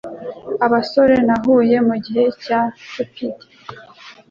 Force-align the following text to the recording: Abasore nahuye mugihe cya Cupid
Abasore 0.65 1.15
nahuye 1.27 1.77
mugihe 1.87 2.23
cya 2.43 2.61
Cupid 2.93 3.37